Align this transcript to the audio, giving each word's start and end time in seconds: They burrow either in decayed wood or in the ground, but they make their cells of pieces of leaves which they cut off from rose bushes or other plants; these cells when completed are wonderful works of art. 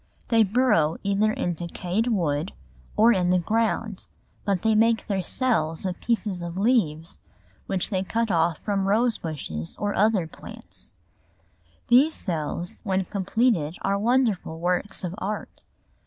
They 0.29 0.41
burrow 0.41 0.97
either 1.03 1.31
in 1.31 1.53
decayed 1.53 2.07
wood 2.07 2.53
or 2.97 3.13
in 3.13 3.29
the 3.29 3.37
ground, 3.37 4.07
but 4.45 4.63
they 4.63 4.73
make 4.73 5.05
their 5.05 5.21
cells 5.21 5.85
of 5.85 6.01
pieces 6.01 6.41
of 6.41 6.57
leaves 6.57 7.19
which 7.67 7.91
they 7.91 8.01
cut 8.01 8.31
off 8.31 8.57
from 8.65 8.87
rose 8.87 9.19
bushes 9.19 9.75
or 9.77 9.93
other 9.93 10.25
plants; 10.25 10.93
these 11.87 12.15
cells 12.15 12.81
when 12.83 13.05
completed 13.05 13.77
are 13.83 13.99
wonderful 13.99 14.59
works 14.59 15.03
of 15.03 15.13
art. 15.19 15.61